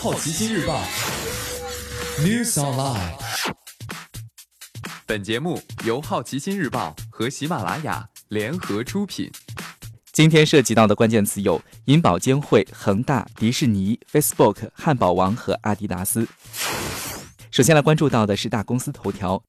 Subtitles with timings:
[0.00, 0.80] 好奇心日报
[2.20, 3.14] News Online。
[5.04, 9.28] 本节目由好奇心日报和喜马拉雅联合出品。
[10.12, 16.28] 今天涉及到的关键词有银保监会、恒大、迪士尼、Facebook、汉堡王和阿迪达斯。
[17.50, 19.42] 首先来关注到的是大公司头条。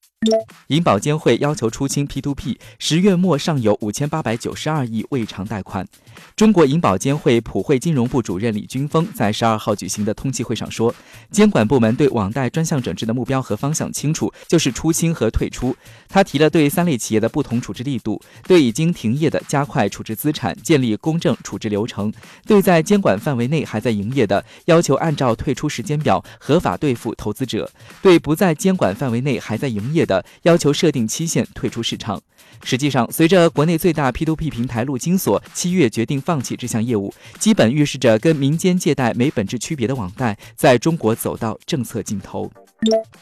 [0.67, 5.87] 银保监会要求出清 P2P，十月末尚有五千八百九十二亿未偿贷款。
[6.35, 10.93] 中国银保监会普惠金融部主任李军峰在十二号举行的通气会上说，
[11.31, 15.73] 监管部门对网贷专项整治的目标和方向清楚，就是出清和退出。
[16.09, 22.11] 他提了对三类企业的不同处置力度，对已经停业的加快处置资产，建立公正处置流程；
[22.45, 27.65] 对在监管范围内还在营业的，要求按照退出时间表合法兑付投资者；
[28.01, 30.09] 对不在监管范围内还在营业。
[30.09, 32.19] 的要求设定期限退出市场。
[32.63, 42.51] 实际上，随着国内最大 P2P 平台陆金所七月决定放弃这项业务，基本预示着跟民间借贷没本质区别的网贷在中国走到政策尽头。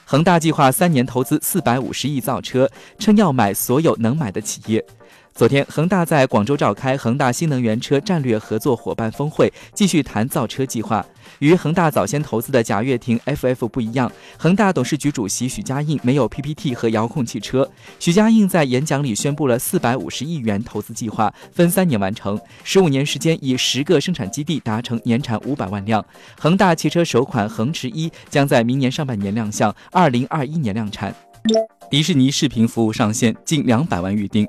[0.06, 4.84] 恒大计划三年投资四百五十亿造车，称要买所有能买的企业。
[5.38, 11.06] 昨天，恒大在广州召开恒大新能源车战略合作伙伴峰会，继续谈造车计划。
[11.38, 17.70] 与恒大早先投资的贾跃亭 FF 不一样，恒大董事局主席许家印没有 PPT 和遥控汽车。
[18.00, 26.04] 许家印在演讲里宣布了四百五十亿元投资计划，分三年完成，十五年时间以十个生产基地达成年产五百万辆。
[26.40, 31.14] 恒大汽车首款恒驰一将在明年上半年亮相，二零二一年量产。
[31.92, 34.48] 迪士尼视频服务上线，近两百万预订。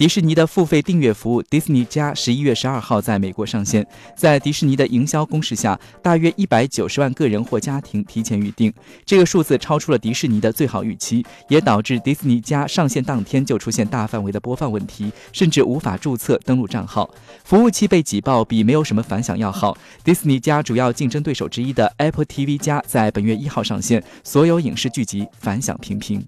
[0.00, 8.72] 迪士尼的付费订阅服务 Disney 加十一月十二号在美国上线，在迪士尼的营销攻势下，大约一百九十万个人或家庭提前预订，
[9.04, 17.10] 这个数字超出了迪士尼的最好预期，也导致 Disney 加上线当天就出现大范围的播放问题，甚至无法注册登录账号，
[17.44, 19.76] 服务器被挤爆比没有什么反响要好。
[20.02, 26.24] Disney 加主要竞争对手之一的 Apple TV 加在本月一号上线，所有影视剧集反响平平。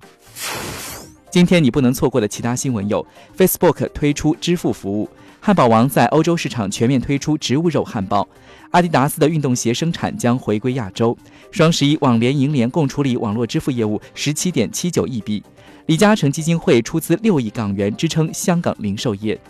[1.32, 3.06] 今天你不能错过的其他新闻有
[3.38, 5.08] ：Facebook 推出支付服务；
[5.40, 8.22] 汉堡王在欧洲市场全面推出植物肉汉堡；
[8.72, 11.16] 阿迪达斯的运动鞋生产将回归亚洲；
[11.50, 15.42] 双十一网联银联共处理网络支付业务十七点七九亿笔；
[15.86, 19.40] 李嘉诚基金会出资六亿港元支撑香港零售业。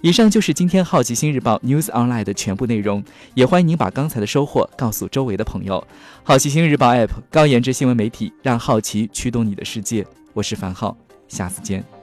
[0.00, 3.04] 以上就是今天好奇心日报 News Online 的全部内容，
[3.34, 5.86] 也欢迎您把刚才的收获告诉周围的朋友。
[6.22, 10.06] 好奇心日报 App 高颜值新闻媒体，让好奇驱动你的世界。
[10.32, 10.96] 我是樊浩。
[11.28, 11.95] 下次见。